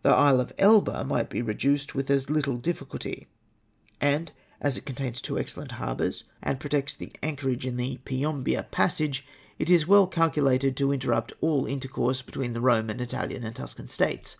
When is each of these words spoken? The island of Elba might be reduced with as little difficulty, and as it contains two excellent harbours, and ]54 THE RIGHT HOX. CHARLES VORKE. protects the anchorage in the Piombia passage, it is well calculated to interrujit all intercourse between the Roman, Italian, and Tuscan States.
The 0.00 0.08
island 0.14 0.40
of 0.40 0.54
Elba 0.56 1.04
might 1.04 1.28
be 1.28 1.42
reduced 1.42 1.94
with 1.94 2.08
as 2.10 2.30
little 2.30 2.56
difficulty, 2.56 3.28
and 4.00 4.32
as 4.58 4.78
it 4.78 4.86
contains 4.86 5.20
two 5.20 5.38
excellent 5.38 5.72
harbours, 5.72 6.24
and 6.40 6.56
]54 6.56 6.56
THE 6.56 6.56
RIGHT 6.56 6.56
HOX. 6.56 6.56
CHARLES 6.56 6.56
VORKE. 6.56 6.60
protects 7.10 7.20
the 7.20 7.26
anchorage 7.26 7.66
in 7.66 7.76
the 7.76 7.98
Piombia 8.06 8.62
passage, 8.70 9.26
it 9.58 9.68
is 9.68 9.86
well 9.86 10.06
calculated 10.06 10.78
to 10.78 10.86
interrujit 10.88 11.32
all 11.42 11.66
intercourse 11.66 12.22
between 12.22 12.54
the 12.54 12.62
Roman, 12.62 13.00
Italian, 13.00 13.44
and 13.44 13.54
Tuscan 13.54 13.86
States. 13.86 14.38